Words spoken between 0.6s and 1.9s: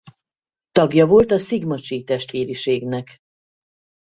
Tagja volt a Sigma